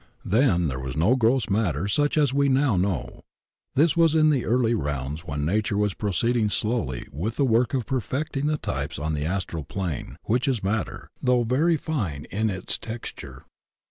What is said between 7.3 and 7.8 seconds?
the work